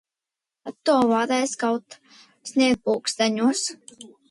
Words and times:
Kad 0.69 0.77
to 0.89 0.95
varēs. 1.11 1.53
Kaut 1.65 1.99
sniegpulksteņos. 2.53 3.65